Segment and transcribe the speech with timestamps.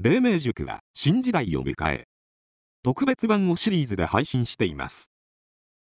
[0.00, 2.04] 黎明塾は新時代を迎え、
[2.84, 5.10] 特別版をシリーズで配信しています。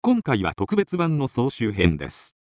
[0.01, 2.37] 今回は特別版の総集編です。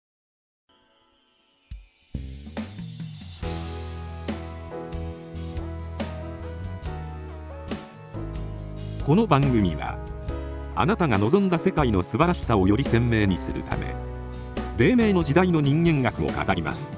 [9.07, 9.97] この番組は、
[10.75, 13.95] あなたが望んだ世界の素晴らしさをより鮮明にするため、
[14.77, 16.91] 黎明の時代の人間学を語ります。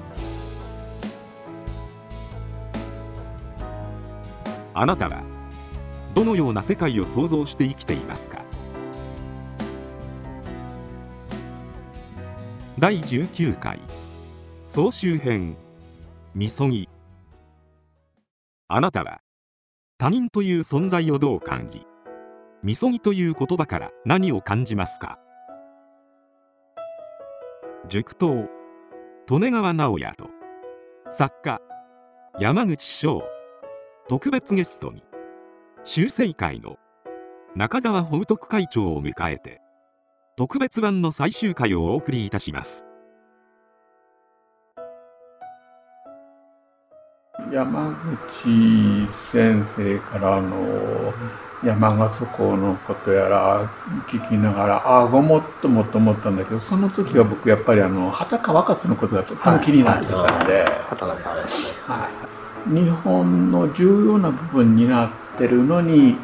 [4.75, 5.21] あなたは
[6.15, 8.43] どのような世界を想像して生きていますか？
[12.79, 13.79] 第19回
[14.65, 15.55] 総集編
[16.33, 16.89] みそぎ。
[18.67, 19.21] あなたは
[19.99, 21.85] 他人という存在をどう感じ
[22.63, 25.19] みそぎという言葉から何を感じますか？
[27.89, 28.49] 塾頭
[29.29, 30.29] 利根川直也と
[31.11, 31.61] 作家
[32.39, 33.21] 山口翔。
[34.09, 35.01] 特別ゲストに
[35.85, 36.75] 修正会の
[37.55, 39.61] 中澤法徳会長を迎えて
[40.35, 42.85] 特別版の最終回をお送りいたします。
[47.49, 47.95] 山
[48.29, 51.13] 口先生からの
[51.63, 53.71] 山がそこのことやら
[54.07, 62.32] 聞きながらああごもっともと思ったんだけどその時は僕やっぱりあの畑若津のことがとっても気になってたんで、はい
[62.65, 66.15] 日本の重要な部分になってるのに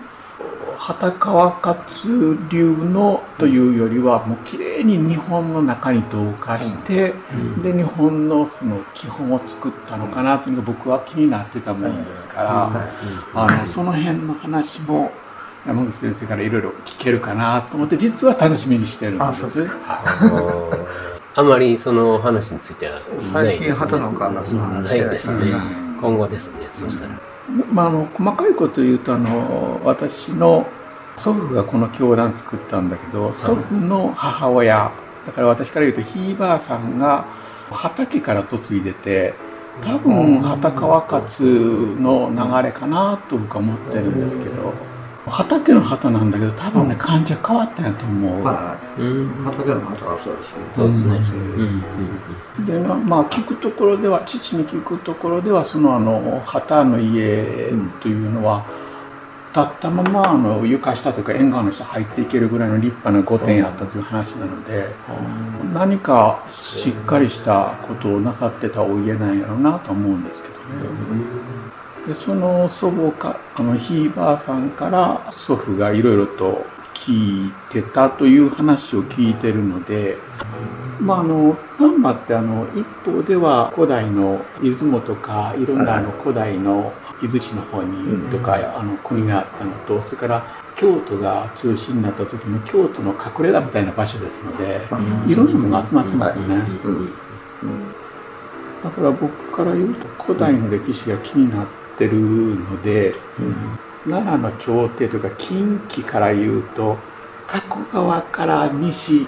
[0.79, 7.13] 畑川勝流のというよりはもうきれいに日本の中に同化して、
[7.61, 12.91] で日本のその基本を作ったのかなというのが僕は気になってたもんですから、
[13.35, 15.11] あのその辺の話も
[15.67, 19.69] 山口先生からいろいろ聞けるかなと思って実は楽しみにしてるんです。
[21.35, 25.88] あ まりその話については最近畑の川の話ですね。
[25.99, 27.19] 今後ですね、そしたら。
[27.71, 30.67] まあ、あの細かいこと言うとあの私の
[31.15, 34.91] 祖父がこの教団作ったんだけど祖父の母親
[35.25, 37.25] だから私から言うとひいばあさんが
[37.71, 39.33] 畑から嫁いでて
[39.81, 44.88] 多分畑川勝の流れかなと僕は思ってるんですけど。
[45.29, 50.63] 畑の旗なんだけど多分ね漢字は変わったんやと思う、はい、うん、畑の旗はそうですね。
[50.75, 58.65] そうですね、でまあ聞くところでは父に聞くところではそのあの旗の家というのは、
[59.55, 64.87] 立ったままあの床下というか沿岸の下入っていけるぐらいの立派な御殿やったという話なので、
[65.73, 70.59] 何かしっかりしたことをなさってたお家なんやろうなと思うんですけどね。
[72.09, 76.65] でその祖母かあのひいばあさんから祖父がいろいろと
[76.95, 80.17] 聞いてたという話を聞いてるので、
[80.99, 94.81] まあ、あの難波ってあの一方では古代の出雲とかいろんなあの古代の伊豆市の方にとか、あの国があったのとそれから京都が中心になった時の京都の隠れ家みたいな場所ですので、
[95.27, 96.63] いろんなものが集まってますよね。
[98.83, 103.77] だから僕から言うと古代の歴史が気になってってるので、うん、
[104.09, 106.97] 奈良の朝廷というか近畿から言うと
[107.45, 109.27] 加古川から西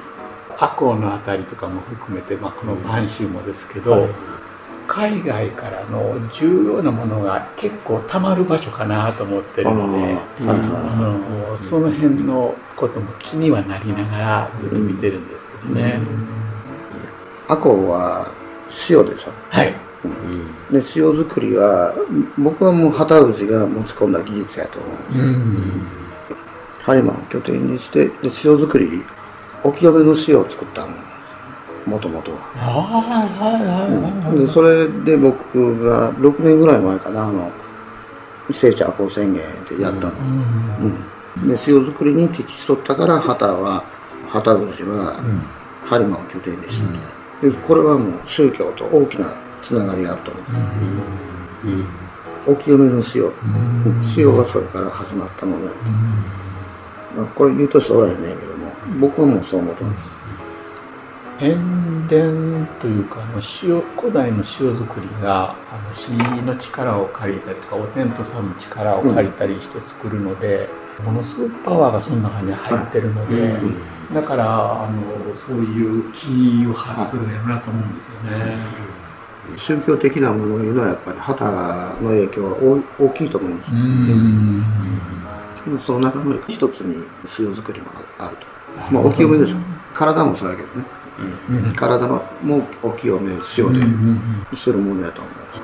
[0.57, 4.09] 赤穂の辺りとかも含めて、まあ、この播州もですけど、はい、
[4.87, 15.99] 海外からの重要なものが結構たまる場所かなと思ってるので、うん、その辺のことも気にはなりながらずっと見てるんですけどね。
[17.47, 18.31] 赤穂は
[18.87, 19.90] 塩でしょはい
[20.71, 21.93] で塩作りは
[22.37, 25.23] 僕はもう旗氏が持ち込んだ技術やと思うんですよ、
[26.83, 28.13] 播磨を拠点にしてで
[28.43, 29.03] 塩作り
[29.63, 30.93] お清めの塩を作ったの
[31.85, 32.39] もともとは。
[34.35, 37.51] でそれで僕が6年ぐらい前かなあの
[38.51, 40.13] 聖地赤穂宣言でやったの、
[41.37, 43.83] うん、で塩作りに適しとったから旗は
[44.27, 45.15] 旗氏は
[45.85, 46.87] 播磨を拠点にした
[47.41, 50.43] と、でこれはもう宗教と大きなつながりがあると思う、
[51.65, 51.85] うん。
[52.47, 53.31] お清めの塩、
[54.17, 55.77] 塩がそれから始まったものやと、
[57.17, 60.21] まあ、これ言うと人おらへんねんけども僕はもうそう思ってます。
[61.43, 61.57] 塩
[62.07, 70.69] 田というかあの塩古代の塩作りがあの火の力を借りたりとかお天道さんの力を借りたりして作るので、
[70.99, 78.90] うん、ものすごくパワーがその中に入ってるので、うん、だからあのそういう気を発するやろなと思うんですよね。
[79.57, 81.45] 宗教的なものいうのはやっぱり旗
[82.01, 83.59] の影響は大きいと思うん。
[83.59, 83.71] です
[85.65, 87.05] でもその中の一つに
[87.39, 87.87] 塩作りも
[88.17, 88.47] あると。
[88.91, 89.57] まあお清めでしょ。
[89.93, 90.85] 体もそうやけどね、
[91.49, 92.21] うん、体も
[92.81, 95.61] お清め塩でするものやと思います。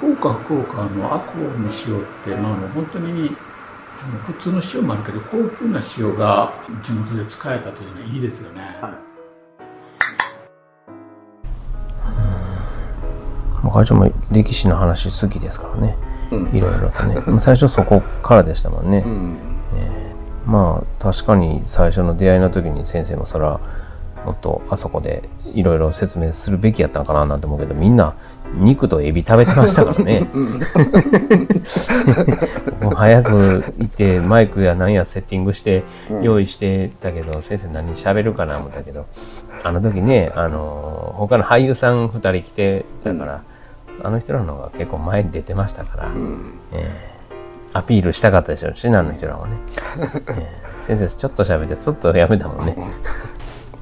[0.00, 3.36] 福岡福岡の赤穂の塩って、まあ、あの本当に
[4.26, 6.52] 普通の塩もあるけど高級な塩が
[6.82, 8.78] 地元で使えたというのはいいですよね。
[8.80, 9.08] まあ
[13.62, 15.96] 会長も歴史の話好きですからね、
[16.30, 16.56] うん。
[16.56, 17.16] いろいろとね。
[17.26, 19.36] ま あ最初そこからでしたもんね、うん。
[20.48, 23.60] まあ確かに最初の出会いの時に先生もそれは
[24.24, 28.14] もっとあそこでいろいろ説明するべきやったのかななんて思うけどみんな
[28.54, 30.26] 肉とエビ食べてましたからね。
[32.82, 35.84] もう早く行ってマイクや何やセッティングして
[36.22, 39.04] 用意してたけど、先生何喋るかな思ったけど
[39.62, 43.42] あの時ねあの他の俳優さん2人来てたから、
[44.02, 46.12] あの人らの方が結構前に出てましたから、
[46.72, 47.18] ええ。
[47.74, 49.56] アピールしたかったでしょうしねあの人らはね、
[50.38, 50.84] ええ。
[50.84, 52.76] 先生ちょっと喋ってすっとやめたもんね。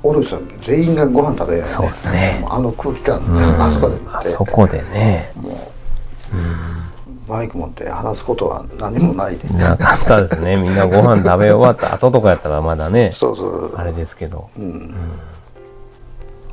[0.03, 1.65] おる人全員がご飯食べね。
[1.65, 2.39] そうですね。
[2.43, 3.63] もうあの空気感、うん。
[3.63, 5.33] あそこであそこでね。
[5.37, 10.57] もう、マイク持って話すことは何もないで、なかったですね。
[10.57, 14.95] みんなご飯食べ終わった後とかやったらまだねそうそうあれですけど、うん。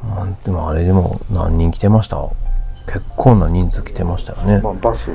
[0.03, 2.17] まあでもあれでも何人来てました？
[2.85, 5.09] 結構な人数来てましたよね、まあ、バス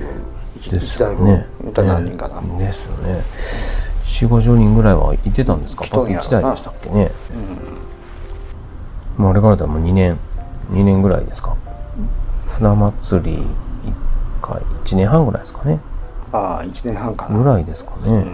[0.57, 1.47] 一ですよね。
[1.75, 3.23] 何人かな、ですよね。
[4.05, 5.85] 4 5 0人ぐらいはいてたんですか？
[5.85, 7.13] バス1台でしたっけね、
[9.17, 10.19] もうあれからだもう2年
[10.71, 11.57] 2年ぐらいですか。
[12.47, 13.45] 船祭り1
[14.41, 15.81] 回1年半ぐらいですかね。
[16.33, 17.39] ああ1年半かな。
[17.39, 18.27] ぐらいですかね、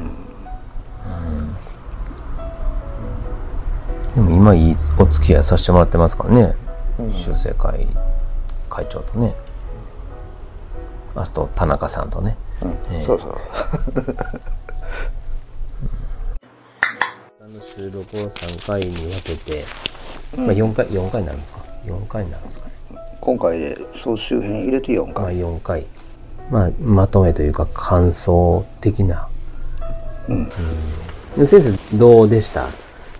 [4.14, 6.54] でも今いいお付き合いさせてもらってますからね、
[7.12, 7.86] 修正会
[8.74, 9.34] 会長とね。
[11.14, 12.36] あと田中さんとね。
[12.62, 13.02] うん。
[13.02, 13.36] そうそう。
[17.40, 19.64] あの収録を3回に分けて、
[20.36, 22.72] まあ4回4回になるんですか？4回になるんですかね。
[23.20, 25.86] 今回で総集編入れて4まあ回、4回。
[26.50, 29.28] まあまとめというか感想的な。
[30.28, 30.48] うん。
[31.36, 32.68] で先生どうでした？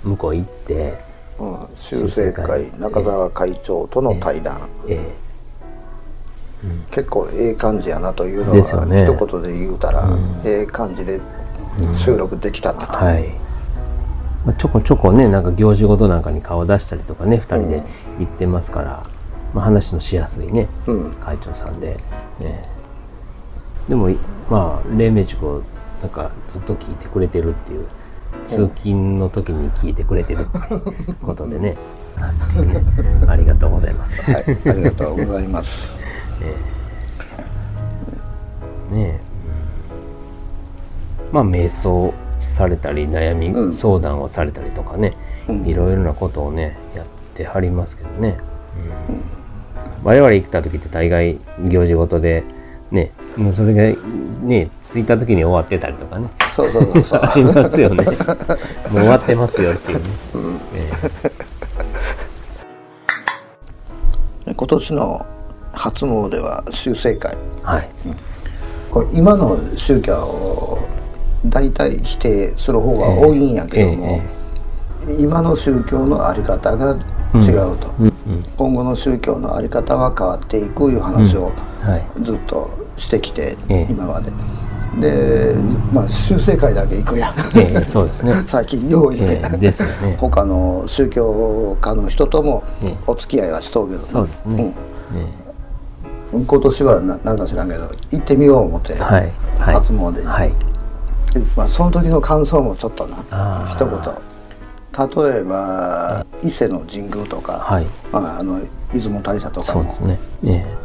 [0.03, 1.03] 向こう行って。
[1.37, 5.13] うん、修正会中澤会長との対談、え
[6.91, 9.05] 結構ええ感じやなというのは、ですよね。
[9.05, 10.09] 一言で言うたら、
[10.45, 11.21] ええ感じで
[11.95, 13.29] 収録できたなと、はい、
[14.45, 17.83] まあ、ちょこちょこねなんか行事ごとなんかに顔出したりとかね2人で
[18.19, 19.07] 行ってますから、
[19.53, 21.15] まあ、話のしやすいね、うん。
[21.15, 21.99] 会長さんで、
[22.41, 22.65] え
[23.87, 23.89] え。
[23.89, 24.19] でもい
[24.49, 25.63] まあ黎明塾を
[26.01, 27.87] なんかずっと聞いてくれてるっていう
[28.45, 31.77] 通勤の時に聞いてくれてるってことでね
[32.59, 32.83] うね
[33.27, 34.25] ありがとうございます。
[34.25, 34.33] と。
[34.33, 36.04] はい、ありがとうございます。
[41.35, 43.73] まあ瞑想されたり悩みうん。
[43.73, 45.17] 相談をされたりとかね、
[45.49, 45.67] うん。
[45.67, 48.39] いろいろなことをねやってはりますけどね、
[49.09, 49.21] うん。
[50.05, 52.45] 我々行った時って大概行事ごとで
[52.93, 54.01] ねもうそれが
[54.43, 56.29] ね着いた時に終わってたりとかね。
[56.55, 57.21] そうそうそうそう。
[57.21, 58.05] ありますよね。
[58.07, 58.15] もう
[59.01, 60.05] 終わってますよっていうね、
[64.47, 65.27] え今年の
[65.73, 67.33] 初詣は修正会。
[67.35, 67.91] えはい。
[68.93, 70.74] これ今の宗教を
[71.47, 74.23] 大体否定する方が多いんやけども、
[75.19, 76.97] 今の宗教の在り方が
[77.35, 77.93] 違うと、
[78.57, 81.53] 今後の宗教の在り方は変わっていくいう話を
[81.85, 82.23] はい。
[82.23, 83.87] ずっとしてきて、ええ。
[83.91, 84.33] 今まで。
[85.01, 85.57] で
[85.93, 87.35] まあ修正会だけ行くやん。
[87.59, 88.33] ええそうですね。
[88.47, 90.17] 最近よう行ええですよね。
[90.21, 92.97] 他の宗教家の人ともええ。
[93.07, 94.01] お付き合いはしとうけど。
[94.01, 94.75] なそうですね、
[95.15, 99.33] えうん、今年はななんか知らんけど行ってみよう思って、えはい。
[99.59, 99.75] はい。
[99.75, 100.49] 初詣に、はい。
[100.49, 100.55] で
[101.57, 104.01] まあ、その時の感想もちょっとな一言。
[104.97, 107.87] 例えば伊勢の神宮とか、はい。
[108.13, 108.61] まあ、あの
[108.93, 109.81] 出雲大社とかも。
[109.81, 110.19] そうですね。
[110.45, 110.77] え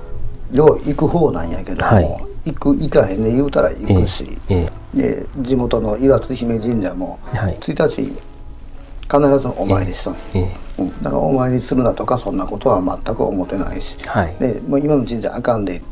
[0.53, 0.57] え。
[0.57, 2.51] よう行く方なんやけども、はい。
[2.51, 4.97] 行く行かへんで言うたら行くし、ええ。
[4.97, 7.57] で地元の岩津姫神社もはい。
[7.59, 8.11] 1日
[9.11, 10.19] 必ずお参りしとんや。
[10.33, 10.57] ええ。
[10.79, 14.35] うん、だからお参りするなとかそんなことは全く思ってないし、はい。
[14.39, 15.83] でもう今の神社あかんで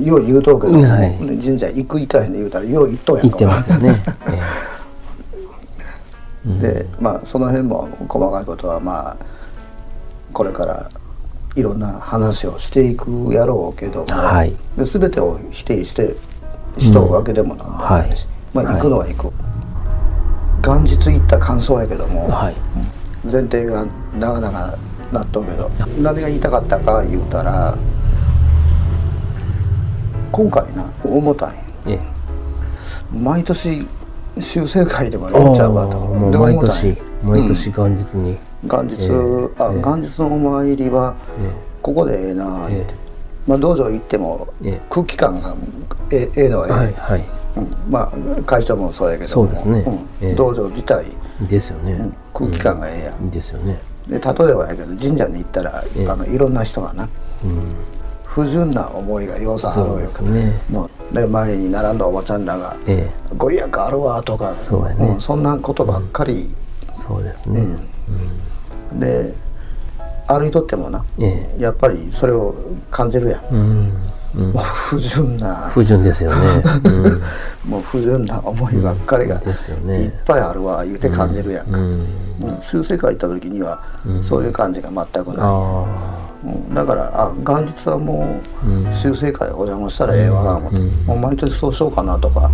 [0.00, 1.18] よう言うとうけども、はい。
[1.26, 4.02] で神社行く行かへんで言うたらよう言っとうやん言ってますよね。
[6.60, 9.16] でまあその辺も細かいことはまあ
[10.32, 10.90] これから
[11.54, 14.54] いろんな話をしていくやろうけども、はい。
[14.76, 16.16] で全てを否定して
[16.78, 18.64] しとうわけでもなんでもないし、はい。
[18.64, 19.32] まあ行くのは行く、
[20.62, 22.54] 元日行った感想やけども、はい。
[23.24, 23.86] 前提が
[24.18, 24.76] なかなか
[25.12, 25.70] なっとうけど
[26.00, 27.76] 何が言いたかったか言うたら
[30.32, 31.54] 今回な重たい。
[31.86, 31.98] ええ。
[33.14, 33.86] 毎年
[34.40, 38.38] 修正会でもやっちゃうかと毎年毎年元日に。
[38.64, 39.82] 元日、ええあ、ええ。
[39.82, 41.50] 元日のお参りはえ
[41.82, 42.86] ここでええなーって、え。
[43.46, 44.80] まあ、道場行ってもええ。
[44.88, 45.54] 空気感が
[46.10, 47.24] ええええのはええ、はいはい。
[47.56, 49.28] うん、まあ会長もそうやけども。
[49.28, 49.80] そうですね。
[49.80, 49.94] うん。
[50.26, 50.34] ええ。
[50.34, 51.04] 道場自体、
[51.48, 52.14] ですよね、うん。
[52.32, 53.78] 空気感がええやん、ですよね。
[54.08, 56.08] で例えばやけど神社に行ったら、ええ。
[56.08, 57.08] あのいろんな人がな。
[57.44, 58.01] うん
[58.34, 60.60] 不純な思いがようさんあそうでるよすね。
[60.70, 65.16] もうで前に並んだおばちゃんらがえ「ご利益あるわ」とかそうやね。
[65.16, 66.48] んそんなことばっかり、
[66.88, 67.66] えそうですね、
[68.94, 69.34] で
[70.26, 72.54] 歩いとってもな、えやっぱりそれを
[72.90, 73.92] 感じるやん、うん。
[74.34, 74.52] うん。
[74.52, 75.54] もう不純な。
[75.68, 76.36] 不純ですよね、
[77.68, 79.42] もう不純な思いばっかりがいっ
[79.84, 81.86] ねぱいあるわ言うて感じるやんか、うん。
[81.86, 82.06] うん。
[82.60, 83.82] 修正会行った時には
[84.22, 85.36] そういう感じが全くない、
[86.74, 88.90] だからあ元日はもうん。
[88.90, 92.50] う修正会お邪魔したらええわ思って、もう毎年そうしようかなとか、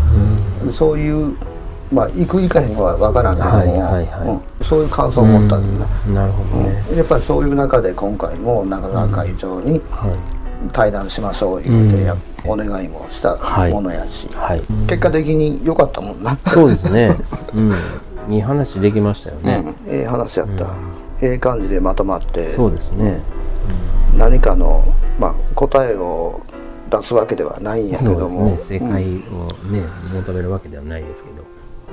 [0.71, 1.37] そういう
[1.93, 4.29] まあ行く行かへんは分からんけども、はいはいはい。
[4.29, 4.41] うん。
[4.63, 10.11] そういう感想を持ったんだな、あなるほどね、やっぱりそういう中で今回も中澤会長にはい。
[10.73, 12.13] 対談しましょう言うて
[12.45, 13.73] お願いもしたはい。
[13.73, 14.63] ものやし、はい。
[14.89, 17.17] 結果的に良かったもんな、そうですね。
[17.55, 18.35] うん。
[18.35, 19.89] いい話できましたよね、うん。
[19.89, 20.67] ええ話やった、
[21.23, 22.51] ええ感じでまとまって。
[22.51, 23.21] そうですね
[24.19, 24.85] 何かの、
[25.19, 26.43] まあ、答えを
[26.91, 29.07] 出すわけではないんやけそうども、ですね正解を
[29.71, 29.83] ね、
[30.13, 31.45] 求めるわけではないですけど。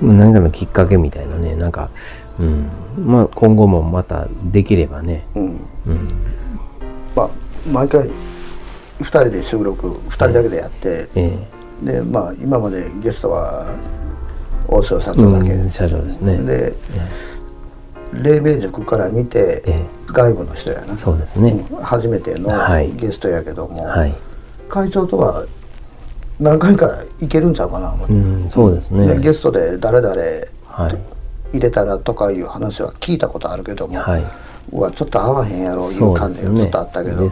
[0.01, 1.89] 何かのきっかけみたいなねなんか、
[2.38, 5.44] うん、まあ今後もまたできればね、うん。
[5.44, 5.48] う
[5.94, 6.08] ん、
[7.15, 7.29] まあ、
[7.72, 8.10] 毎回
[9.00, 11.48] 2人で収録2人だけでやって、え
[11.82, 13.77] でまあ今までゲストは
[14.67, 16.38] 大塩社え長だけ、うん、社長ですね。
[16.39, 16.74] で
[18.14, 22.92] 黎明塾から見て、え外部の人やな、そうですね、うん初めてのはい。
[22.96, 24.14] ゲストやけども、はい、
[24.70, 25.46] 会長とは
[26.40, 26.88] 何回か
[27.20, 29.08] 行けるんちゃうかな思って、うん、そうですね。
[29.08, 30.16] でゲストで誰々
[30.68, 30.98] はい。
[31.54, 34.24] 入れたらとかいう話は聞いたことあるけども、はい。
[34.72, 37.30] うわちょっと合わへんやろいう感じがずっとあったけど、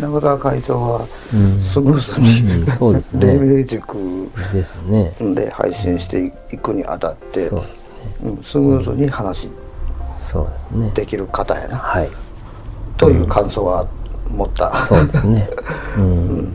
[0.00, 1.60] 中澤会長はうん。
[1.60, 3.26] スムーズに、うんそうですね。
[3.26, 4.30] 黎明塾
[5.34, 7.26] で配信していくにあたって、
[8.22, 9.50] うんスムーズに話
[10.20, 12.10] そうですねできる方やな、はい
[12.98, 13.88] という感想は
[14.28, 15.48] 持った、そうですね。
[15.96, 16.52] うん。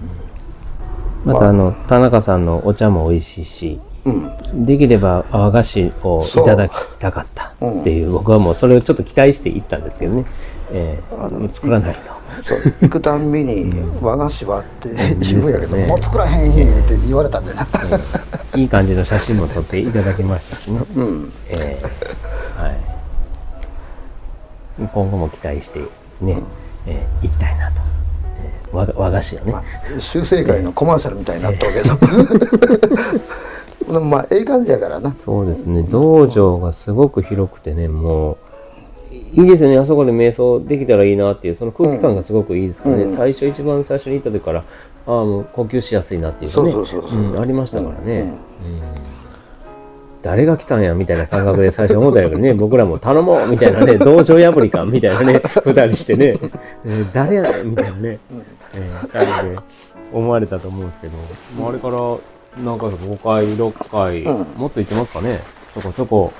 [1.25, 4.31] またあの田中さんのお茶も美味しいし、うん
[4.65, 10.25] できれば和菓子をいただきたかったっていう、僕はもうそれをちょっと期待して行ったんですけどね。
[10.71, 12.11] えー作らないと。
[12.43, 17.65] そう行くたんびに「和菓子は?」って言うんやけど、ねもう作らへん言うて言われたんでな、
[18.55, 20.79] いい感じの写真も撮っていただきましたしね。
[20.95, 22.94] うんえーはい。
[24.77, 25.79] 今後も期待して
[26.21, 26.41] ね、
[26.87, 27.81] えー行きたいなと。
[28.43, 29.53] えー和和菓子をね。
[29.99, 31.81] 修正会のコマーシャルみたいになっとうけ
[33.87, 35.15] どでもまあええ感じやからな。
[35.19, 35.83] そうですね。
[35.83, 38.37] 道場がすごく広くてねもう
[39.41, 39.77] いいですよね。
[39.77, 43.11] あそこで瞑想できたらいいなっていうその空気感がすごくいいですからね、うん。
[43.11, 44.63] 最初一番最初に行った時からあ
[45.07, 46.73] あもう呼吸しやすいなっていうかね。
[47.39, 49.14] ありましたからね、うん
[50.25, 52.51] 誰が来たんやみたいな感覚で最初思ったんやけどね。
[52.57, 53.95] 僕らも頼もうみたいなね。
[54.01, 55.39] 道場破り感みたいなね。
[55.63, 56.35] 二人してね、
[56.83, 57.69] えー誰やねん。
[57.69, 58.17] みたいなね、
[58.73, 59.55] えー感じで
[60.11, 61.13] 思われたと思うんですけど、
[61.59, 61.93] まああれから
[62.63, 64.47] なんか5回6回、うん。
[64.57, 65.39] もっと行ってますかね。
[65.75, 66.33] ちょこちょこ、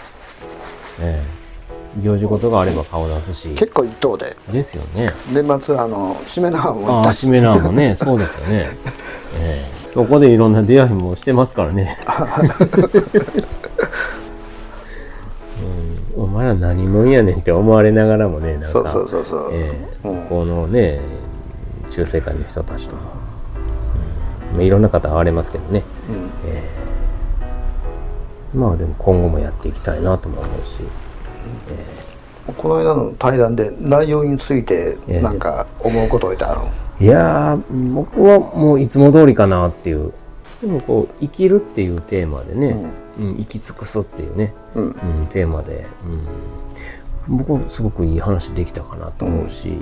[1.02, 1.46] えー
[2.04, 3.50] 行事事があれば顔出すし。
[3.50, 4.36] 結構一等で。
[4.52, 5.14] ですよね。
[5.32, 7.20] 年末あの締めの方も行ああったし。
[7.20, 8.68] シメナーもねそうですよね、
[9.40, 11.98] えーそこでいろんな出会いもしてますからね
[16.36, 20.28] 前ら何者やねんって思われながらもねなんかそうそうそうそう、ええうん。
[20.28, 21.00] このね
[21.92, 22.96] 中世界の人たちと。
[22.96, 23.02] か、
[24.52, 24.58] うん。
[24.58, 26.16] まあ、いろんな方会われますけどね、うん。
[26.46, 26.64] え
[28.54, 28.58] え。
[28.58, 30.84] まあでも今後もやっていきたいなとも思うし。
[32.58, 35.22] この間の対談で内容についてええ。
[35.22, 36.62] なんか思うことってある
[37.00, 40.14] いやー僕はもういつも通りかなっていう
[40.66, 43.38] でもこう生きるっていうテーマでね、うん。
[43.38, 44.90] 生き尽くすっていうね、うん。
[44.90, 45.86] うん、テーマで、
[47.28, 49.78] うん、僕はすごくいい話できたかなと思うし、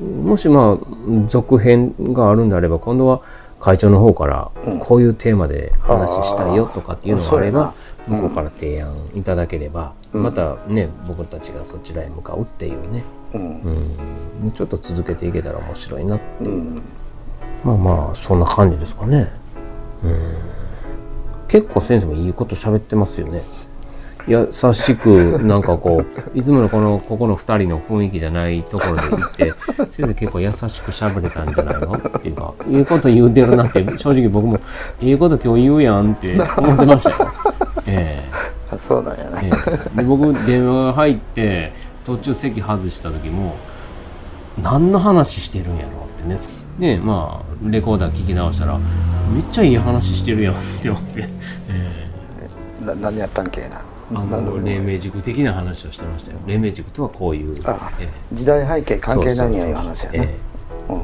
[0.00, 0.86] もしまあ
[1.28, 3.22] 続編があるんであれば今度は
[3.60, 7.74] 会長の方からこういうテーマで話したいよとかっていうのがあれば、
[8.08, 13.94] 向こうから提案いただければ、またね僕たちがそちらへ向かうっていうね、うん。
[14.42, 16.82] うん、ちょっと続けていけたら面白いなうん。
[17.62, 19.43] まあまあそんな感じですかね。
[20.04, 20.16] うん。
[21.48, 23.40] 結構先生もいいこと喋ってますよね。
[24.26, 26.06] 優しくなんかこう
[26.38, 29.52] いつものこのここの2人の雰囲気じゃないところで行って
[29.92, 31.92] 先生結構優しく喋れたんじゃないの？
[31.92, 34.58] っていうかいいこと言うてるなって正直僕も
[35.02, 37.16] いいこと今日言うやんって思ってましたよ。
[37.86, 39.50] ええあそうなんやね、え
[39.94, 41.72] えで僕電話が入って
[42.06, 43.56] 途中席外した時も
[44.62, 46.38] 何の話してるんやろうってね
[46.78, 51.28] ねまあレコーダー聞き直したらめっちゃいい話してるやんって思って、
[51.68, 52.08] え
[52.84, 53.76] な何やったんけな？
[53.76, 53.80] ー、
[54.18, 56.38] あ何のの黎明塾的な話をしてましたよ。
[56.46, 60.18] 黎明塾とはこういう、あえ時代背景ー関係ないんやいう話やね
[60.88, 60.96] えうん。
[60.98, 61.02] ー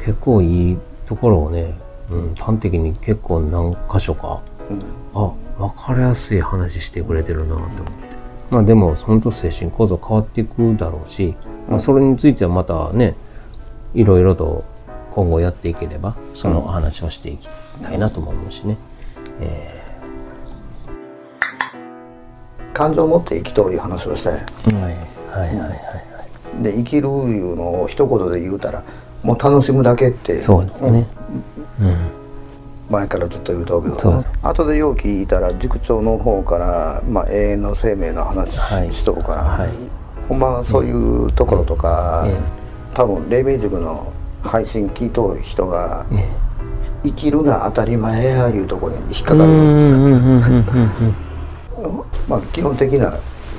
[0.00, 1.74] 結構いいところをね、
[2.10, 4.82] うん、端的に結構何箇所かうん。
[5.14, 7.82] あ分かりやすい話してくれてるなと思って。
[8.50, 11.34] まあでも本当精神構造変わっていくだろうし、
[11.68, 13.16] まあ、それについてはまたね
[13.94, 14.64] いろいろと
[15.16, 17.48] 今後やっていければその話をしていき
[17.82, 18.76] たいなとも思うしね、
[19.40, 19.82] え
[22.74, 24.28] 感情を持って生きとういう話をして。
[24.28, 24.34] ー
[24.78, 24.94] はい
[25.30, 25.74] はいはいは
[26.60, 26.62] い。
[26.62, 28.84] で生きるいうのを一言で言うたら
[29.22, 30.38] もう楽しむだけって。
[30.38, 31.06] そうですね。
[31.80, 31.96] うん。
[32.90, 38.92] 前からずっと言うとうけど後でよう聞いたら塾長の方から、まあ、永遠の生命の話はい。
[38.92, 39.70] しとるから、はい。
[40.28, 42.38] ほんまはそういうところとか、え。
[42.92, 44.12] 多分黎明塾の
[44.46, 46.46] 配信聞いとる人がええ。
[47.04, 49.52] 生きるが当たり前やいうところに引っかかる、
[52.28, 53.12] まあ基本的な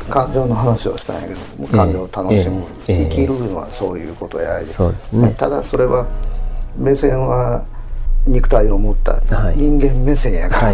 [0.10, 4.60] 感情の話をしたんやけど感情を楽しむ、え生きるのはそういうことや。
[4.60, 5.34] そうですね。
[5.38, 6.08] ただそれは
[6.78, 7.64] 目線は
[8.26, 9.56] 肉体を持ったはい。
[9.58, 10.74] 人間目線やか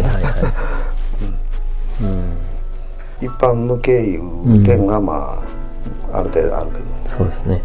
[3.20, 5.42] 一般向けいう点がま
[6.12, 6.84] あ、ある程度あるけど。
[7.04, 7.62] そうですね。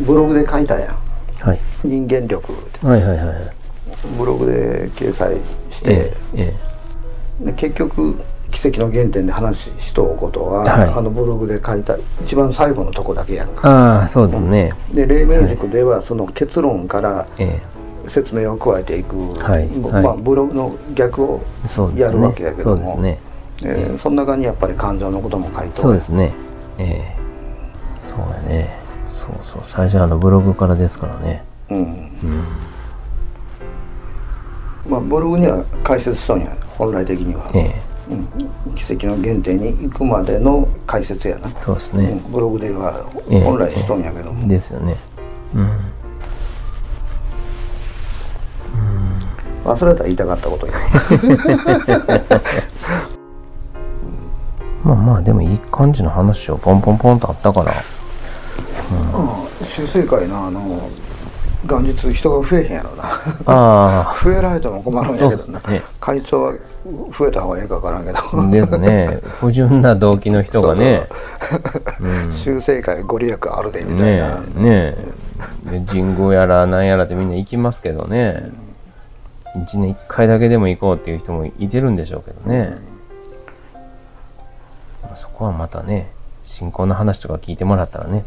[0.00, 1.09] ブログで書いたやん
[1.40, 1.60] はい。
[1.84, 2.52] 人間力。
[2.52, 3.36] ってはいはいはいはい。
[4.18, 5.36] ブログで掲載
[5.70, 6.54] して、ええ
[7.42, 8.16] えで結局
[8.50, 10.88] 奇跡の原点で話しとうことは、はい。
[10.90, 13.70] あのブログで書いた一番最後のとこだけやんえか。
[13.70, 14.72] ああそうですね。
[14.92, 17.60] で黎明塾ではその結論からえ
[18.06, 19.68] 説明を加えていく、はい。
[19.68, 20.04] はい。
[20.04, 21.42] まあ、ブログの逆を
[21.96, 22.76] やるわけやけども。
[22.76, 23.18] そうですね。
[23.62, 25.74] えーその中にやっぱり感情のことも書いて。
[25.74, 26.32] そうですね。
[26.78, 27.16] ええ。
[27.94, 28.79] そうやね
[29.34, 29.60] そうそう。
[29.62, 31.44] 最初あのブログからですからね。
[31.70, 32.10] うん、
[34.88, 37.90] まあブログには解説しとんや本来的には、ええ。
[38.10, 42.04] うん、奇跡の原点に行くまでの解説やな、そうですね。
[42.06, 44.96] うん、ブログではええ本来しとんやけども、ですよね。
[45.54, 45.70] うん。
[49.64, 50.72] 忘れたら言いたかったことや。
[54.82, 57.74] まあまあでもいい感じの話をポンポンポンとあったから
[59.64, 60.90] 修正会のあの
[61.64, 63.04] 元日人が増えへんやろな。
[63.46, 65.82] あ 増えられても困るんやけどな、ね。
[66.00, 66.54] 会長は
[67.16, 68.18] 増えた方がいいか分からんけど。
[68.18, 69.20] あですね。
[69.40, 71.00] 不純な動機の人がね。
[72.30, 74.96] 修正会ご利益あるでみたいねな、えね
[75.66, 75.80] え。
[75.80, 78.50] で神宮やらなんやらってみんな行きますけどね。
[79.56, 82.78] 一年一回だけでも行こうっていう人もいてるんでしょうけどね、
[85.02, 86.12] まあそこはまたね
[86.50, 88.24] 信仰の話とか聞いてもらったらね。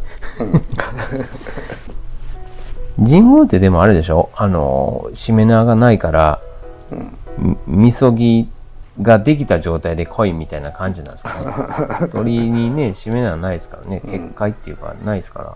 [2.97, 4.29] 神宮ってでもあれでしょ？
[4.35, 6.39] あのしめ縄がないから、
[7.37, 8.47] みみそぎ
[9.01, 11.39] ができた状態で来いみたいな感じなんですか
[11.99, 12.09] ね。
[12.13, 14.01] 鳥にねしめ縄ないですからね。
[14.05, 15.53] 結界っていうかないですから、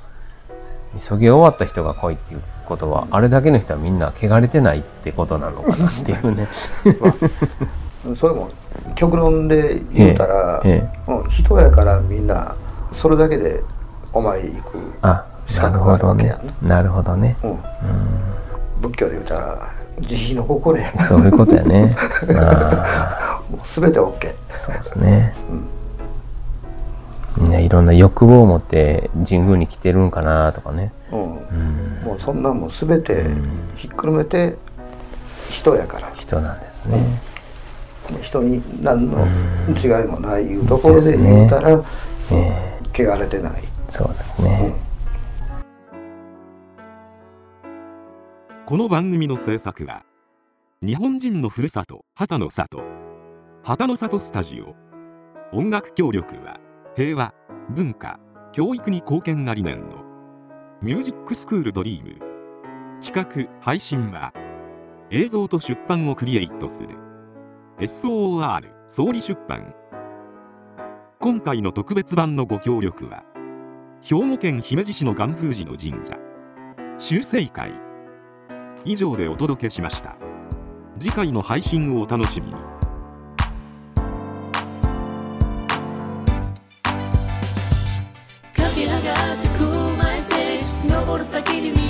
[0.94, 6.48] みそぎ終わった人が来いっていうことはあれだけの人はみんな汚れてないってことなのかなっていうね
[8.16, 8.50] それも
[8.96, 12.56] 極論で言うたら、ええもう人やからみんな
[12.94, 13.64] それだけで
[14.14, 17.38] お参り行くあ資格があるわけやねんな、なるほどね。
[17.44, 17.58] うん。
[18.82, 19.70] 仏教で言うたら
[20.02, 21.96] 慈悲の心やなそういうことやね。
[22.36, 25.34] あもう全て OK あそうですね、
[27.38, 30.92] みんないろんな欲望を持って神宮に来てるんかなとかね。
[31.12, 32.02] うん、うん。
[32.04, 33.26] もうそんなんもう全て
[33.76, 34.56] ひっくるめて
[35.50, 36.12] 人やから。
[36.16, 37.22] 人なんですね、
[38.22, 39.26] 人に何の
[39.76, 41.82] 違いもないいうところで言うたら、え
[42.32, 42.68] え。
[42.94, 44.74] 汚れてない、そうですね、
[48.66, 50.04] この番組の制作は
[50.84, 52.84] 日本人のふるさと旗の里。
[53.64, 54.76] 旗の里スタジオ。
[55.56, 56.60] 音楽協力は
[56.96, 57.34] 平和
[57.70, 58.20] 文化
[58.52, 60.04] 教育に貢献が理念の。
[60.82, 62.20] ミュージックスクールドリーム。
[63.02, 64.34] 企画配信は
[65.12, 66.90] 映像と出版をクリエイトする
[67.80, 69.72] SOR 総理出版。
[71.20, 73.24] 今回の特別版のご協力は
[74.02, 76.18] 兵庫県姫路市の元風寺の神社
[76.98, 77.72] 修正会。
[78.84, 80.16] 以上でお届けしました。
[80.98, 82.54] 次回の配信をお楽しみに
[88.56, 89.64] 駆け上がってく
[90.00, 91.87] マイセージ登る先に見